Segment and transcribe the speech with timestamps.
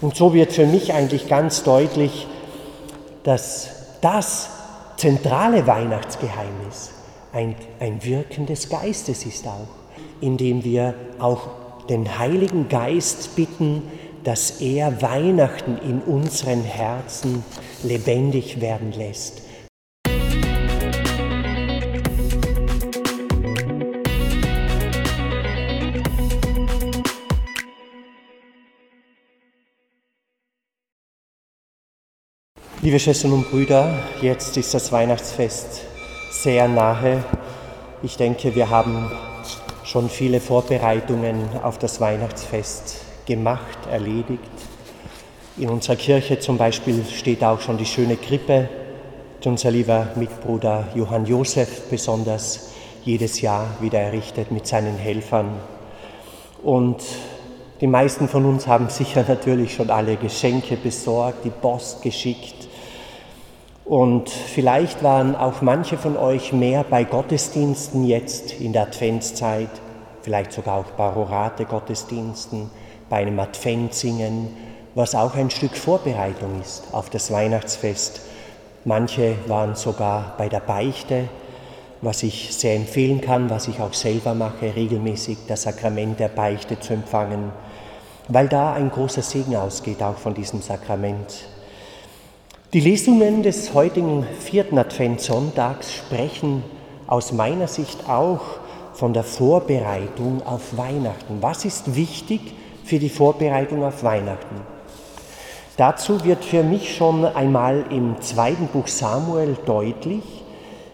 [0.00, 2.26] Und so wird für mich eigentlich ganz deutlich,
[3.24, 3.68] dass
[4.00, 4.48] das
[4.96, 6.90] zentrale Weihnachtsgeheimnis
[7.32, 9.68] ein, ein Wirken des Geistes ist auch,
[10.20, 11.48] indem wir auch
[11.88, 13.82] den Heiligen Geist bitten,
[14.24, 17.44] dass er Weihnachten in unseren Herzen
[17.82, 19.42] lebendig werden lässt.
[32.80, 33.92] Liebe Schwestern und Brüder,
[34.22, 35.80] jetzt ist das Weihnachtsfest
[36.30, 37.24] sehr nahe.
[38.04, 39.10] Ich denke, wir haben
[39.82, 44.38] schon viele Vorbereitungen auf das Weihnachtsfest gemacht, erledigt.
[45.56, 48.68] In unserer Kirche zum Beispiel steht auch schon die schöne Krippe,
[49.42, 52.70] die unser lieber Mitbruder Johann Josef besonders
[53.02, 55.48] jedes Jahr wieder errichtet mit seinen Helfern.
[56.62, 57.02] Und
[57.80, 62.57] die meisten von uns haben sicher natürlich schon alle Geschenke besorgt, die Post geschickt.
[63.88, 69.70] Und vielleicht waren auch manche von euch mehr bei Gottesdiensten jetzt in der Adventszeit,
[70.20, 72.68] vielleicht sogar auch Barorate Gottesdiensten
[73.08, 74.54] bei einem Adventsingen,
[74.94, 78.20] was auch ein Stück Vorbereitung ist auf das Weihnachtsfest.
[78.84, 81.24] Manche waren sogar bei der Beichte,
[82.02, 86.78] was ich sehr empfehlen kann, was ich auch selber mache, regelmäßig das Sakrament der Beichte
[86.78, 87.52] zu empfangen,
[88.28, 91.48] weil da ein großer Segen ausgeht, auch von diesem Sakrament.
[92.72, 96.62] Die Lesungen des heutigen vierten Adventssonntags sprechen
[97.06, 98.40] aus meiner Sicht auch
[98.92, 101.38] von der Vorbereitung auf Weihnachten.
[101.40, 102.40] Was ist wichtig
[102.88, 104.62] für die Vorbereitung auf Weihnachten.
[105.76, 110.22] Dazu wird für mich schon einmal im zweiten Buch Samuel deutlich,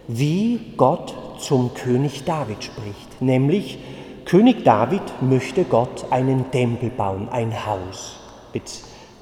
[0.09, 3.21] wie Gott zum König David spricht.
[3.21, 3.79] Nämlich,
[4.25, 8.17] König David möchte Gott einen Tempel bauen, ein Haus.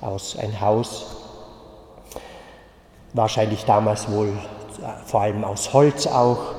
[0.00, 1.22] Aus ein Haus,
[3.13, 6.55] wahrscheinlich damals wohl äh, vor allem aus Holz auch.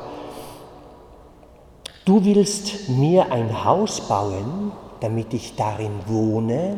[2.06, 6.78] Du willst mir ein Haus bauen, damit ich darin wohne,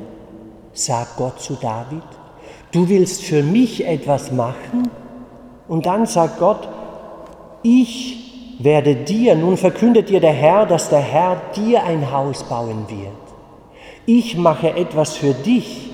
[0.74, 2.04] sagt Gott zu David.
[2.72, 4.90] Du willst für mich etwas machen?
[5.68, 6.68] Und dann sagt Gott,
[7.64, 12.86] ich werde dir, nun verkündet dir der Herr, dass der Herr dir ein Haus bauen
[12.88, 13.12] wird.
[14.06, 15.92] Ich mache etwas für dich.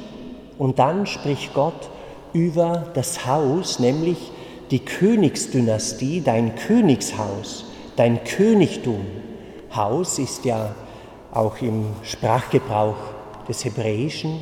[0.57, 1.89] Und dann spricht Gott
[2.33, 4.31] über das Haus, nämlich
[4.71, 7.65] die Königsdynastie, dein Königshaus,
[7.95, 9.05] dein Königtum.
[9.75, 10.75] Haus ist ja
[11.31, 12.97] auch im Sprachgebrauch
[13.47, 14.39] des Hebräischen,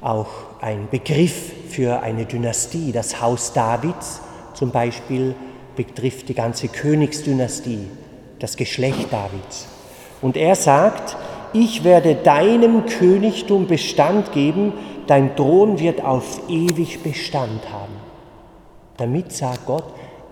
[0.00, 0.28] auch
[0.60, 2.92] ein Begriff für eine Dynastie.
[2.92, 4.20] Das Haus Davids
[4.54, 5.34] zum Beispiel
[5.76, 7.86] betrifft die ganze Königsdynastie,
[8.38, 9.68] das Geschlecht Davids.
[10.20, 11.16] Und er sagt,
[11.52, 14.72] ich werde deinem Königtum Bestand geben,
[15.06, 17.94] dein Thron wird auf ewig Bestand haben.
[18.96, 19.84] Damit sagt Gott,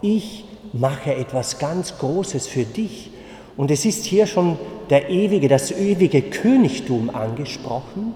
[0.03, 3.11] ich mache etwas ganz Großes für dich.
[3.57, 4.59] Und es ist hier schon
[4.91, 8.15] der ewige, das ewige Königtum angesprochen,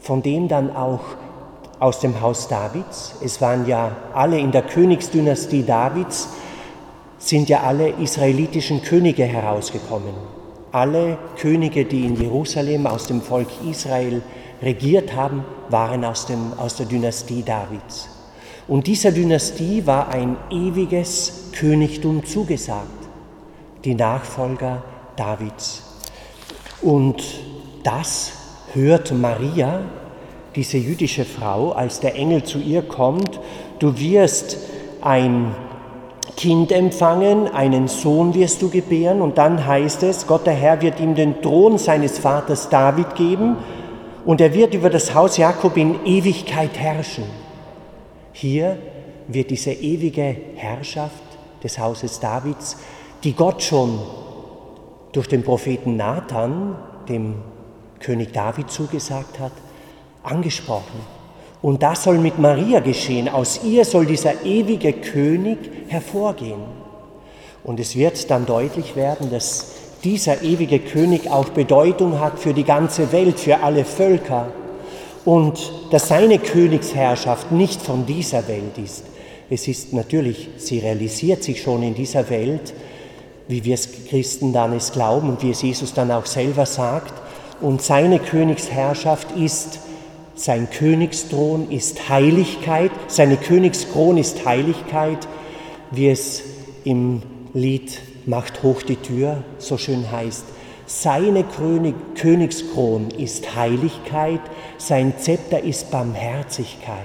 [0.00, 1.00] von dem dann auch
[1.80, 6.28] aus dem Haus Davids, es waren ja alle in der Königsdynastie Davids,
[7.18, 10.37] sind ja alle israelitischen Könige herausgekommen.
[10.78, 14.22] Alle Könige, die in Jerusalem aus dem Volk Israel
[14.62, 18.08] regiert haben, waren aus, dem, aus der Dynastie Davids.
[18.68, 23.08] Und dieser Dynastie war ein ewiges Königtum zugesagt,
[23.84, 24.84] die Nachfolger
[25.16, 25.82] Davids.
[26.80, 27.24] Und
[27.82, 28.30] das
[28.72, 29.80] hört Maria,
[30.54, 33.40] diese jüdische Frau, als der Engel zu ihr kommt,
[33.80, 34.58] du wirst
[35.00, 35.56] ein
[36.36, 41.00] Kind empfangen, einen Sohn wirst du gebären und dann heißt es, Gott der Herr wird
[41.00, 43.56] ihm den Thron seines Vaters David geben
[44.24, 47.24] und er wird über das Haus Jakob in Ewigkeit herrschen.
[48.32, 48.78] Hier
[49.26, 51.22] wird diese ewige Herrschaft
[51.62, 52.76] des Hauses Davids,
[53.24, 53.98] die Gott schon
[55.12, 56.76] durch den Propheten Nathan,
[57.08, 57.36] dem
[58.00, 59.52] König David zugesagt hat,
[60.22, 61.17] angesprochen.
[61.60, 63.28] Und das soll mit Maria geschehen.
[63.28, 65.58] Aus ihr soll dieser ewige König
[65.88, 66.60] hervorgehen.
[67.64, 69.72] Und es wird dann deutlich werden, dass
[70.04, 74.52] dieser ewige König auch Bedeutung hat für die ganze Welt, für alle Völker.
[75.24, 79.04] Und dass seine Königsherrschaft nicht von dieser Welt ist.
[79.50, 82.72] Es ist natürlich, sie realisiert sich schon in dieser Welt,
[83.48, 87.14] wie wir es Christen dann es glauben und wie es Jesus dann auch selber sagt.
[87.60, 89.80] Und seine Königsherrschaft ist,
[90.38, 95.26] sein Königsthron ist Heiligkeit, seine Königskrone ist Heiligkeit,
[95.90, 96.42] wie es
[96.84, 97.22] im
[97.54, 100.44] Lied Macht hoch die Tür so schön heißt.
[100.86, 104.40] Seine König, Königskron ist Heiligkeit,
[104.78, 107.04] sein Zepter ist Barmherzigkeit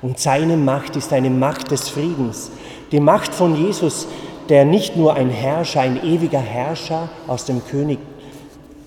[0.00, 2.50] und seine Macht ist eine Macht des Friedens.
[2.90, 4.06] Die Macht von Jesus,
[4.48, 7.98] der nicht nur ein Herrscher, ein ewiger Herrscher aus dem König,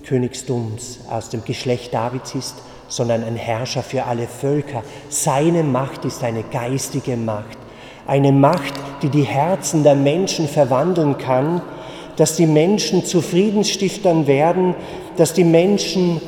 [0.04, 2.56] Königstums, aus dem Geschlecht Davids ist,
[2.88, 4.82] sondern ein Herrscher für alle Völker.
[5.08, 7.58] Seine Macht ist eine geistige Macht,
[8.06, 11.62] eine Macht, die die Herzen der Menschen verwandeln kann,
[12.16, 14.74] dass die Menschen zu Friedensstiftern werden,
[15.16, 16.20] dass die Menschen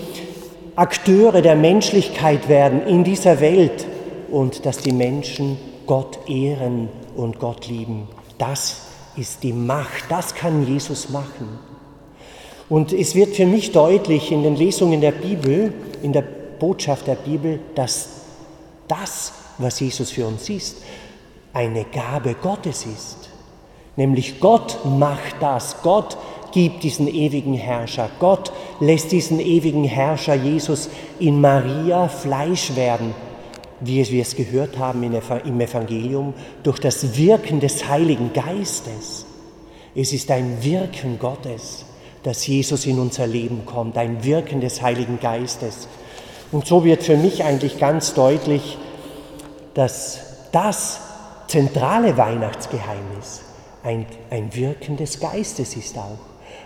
[0.76, 3.84] Akteure der Menschlichkeit werden in dieser Welt
[4.30, 8.06] und dass die Menschen Gott ehren und Gott lieben.
[8.38, 8.82] Das
[9.16, 11.58] ist die Macht, das kann Jesus machen.
[12.68, 15.72] Und es wird für mich deutlich in den Lesungen der Bibel,
[16.02, 16.22] in der
[16.58, 18.08] Botschaft der Bibel, dass
[18.86, 20.78] das, was Jesus für uns ist,
[21.52, 23.30] eine Gabe Gottes ist.
[23.96, 26.16] Nämlich Gott macht das, Gott
[26.52, 30.88] gibt diesen ewigen Herrscher, Gott lässt diesen ewigen Herrscher Jesus
[31.18, 33.14] in Maria Fleisch werden,
[33.80, 36.32] wie wir es gehört haben im Evangelium,
[36.62, 39.26] durch das Wirken des Heiligen Geistes.
[39.94, 41.84] Es ist ein Wirken Gottes,
[42.22, 45.88] dass Jesus in unser Leben kommt, ein Wirken des Heiligen Geistes.
[46.50, 48.78] Und so wird für mich eigentlich ganz deutlich,
[49.74, 50.20] dass
[50.52, 51.00] das
[51.46, 53.42] zentrale Weihnachtsgeheimnis
[53.82, 56.18] ein, ein Wirken des Geistes ist auch.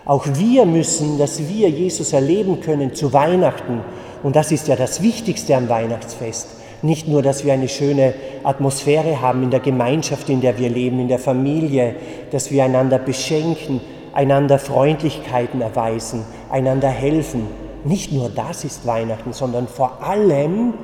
[0.04, 3.80] Auch wir müssen, dass wir Jesus erleben können zu Weihnachten.
[4.22, 6.48] Und das ist ja das Wichtigste am Weihnachtsfest.
[6.82, 10.98] Nicht nur, dass wir eine schöne Atmosphäre haben in der Gemeinschaft, in der wir leben,
[10.98, 11.94] in der Familie,
[12.32, 13.80] dass wir einander beschenken,
[14.12, 17.46] einander Freundlichkeiten erweisen, einander helfen.
[17.84, 20.74] Nicht nur das ist Weihnachten, sondern vor allem,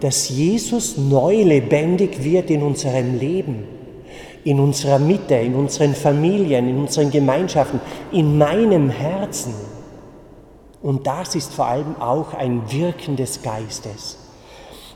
[0.00, 3.64] dass Jesus neu lebendig wird in unserem Leben,
[4.44, 7.80] in unserer Mitte, in unseren Familien, in unseren Gemeinschaften,
[8.12, 9.54] in meinem Herzen.
[10.82, 14.18] Und das ist vor allem auch ein Wirken des Geistes.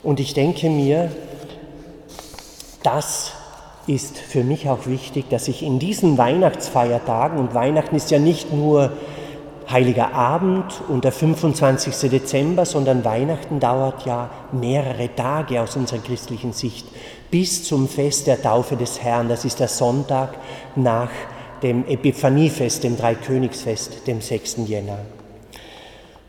[0.02, 1.10] Und ich denke mir,
[2.82, 3.32] das
[3.86, 8.52] ist für mich auch wichtig, dass ich in diesen Weihnachtsfeiertagen, und Weihnachten ist ja nicht
[8.52, 8.92] nur
[9.70, 12.10] Heiliger Abend und der 25.
[12.10, 16.86] Dezember, sondern Weihnachten dauert ja mehrere Tage aus unserer christlichen Sicht
[17.30, 19.28] bis zum Fest der Taufe des Herrn.
[19.28, 20.30] Das ist der Sonntag
[20.74, 21.10] nach
[21.62, 24.58] dem Epiphaniefest, dem Dreikönigsfest, dem 6.
[24.66, 25.00] Jänner.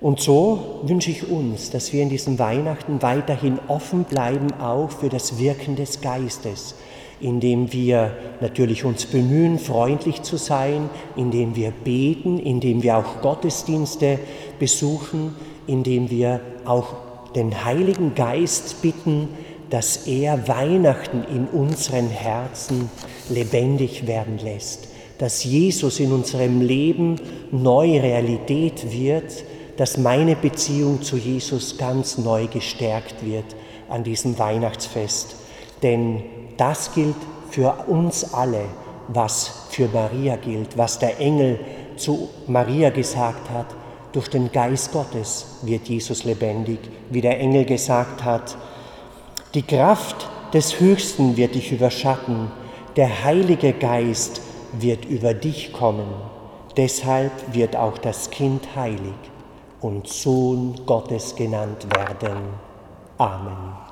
[0.01, 5.09] Und so wünsche ich uns, dass wir in diesem Weihnachten weiterhin offen bleiben, auch für
[5.09, 6.75] das Wirken des Geistes,
[7.21, 8.11] indem wir
[8.41, 14.19] natürlich uns bemühen, freundlich zu sein, indem wir beten, indem wir auch Gottesdienste
[14.59, 15.35] besuchen,
[15.67, 16.95] indem wir auch
[17.35, 19.29] den Heiligen Geist bitten,
[19.69, 22.89] dass er Weihnachten in unseren Herzen
[23.29, 24.87] lebendig werden lässt,
[25.19, 27.17] dass Jesus in unserem Leben
[27.51, 29.43] neu Realität wird,
[29.77, 33.45] dass meine Beziehung zu Jesus ganz neu gestärkt wird
[33.89, 35.35] an diesem Weihnachtsfest.
[35.83, 36.23] Denn
[36.59, 37.15] das gilt
[37.49, 38.65] für uns alle,
[39.07, 41.59] was für Maria gilt, was der Engel
[41.95, 43.67] zu Maria gesagt hat.
[44.11, 46.79] Durch den Geist Gottes wird Jesus lebendig,
[47.09, 48.57] wie der Engel gesagt hat.
[49.53, 52.51] Die Kraft des Höchsten wird dich überschatten,
[52.95, 54.41] der Heilige Geist
[54.73, 56.09] wird über dich kommen.
[56.75, 59.13] Deshalb wird auch das Kind heilig
[59.81, 62.37] und Sohn Gottes genannt werden.
[63.17, 63.88] Amen.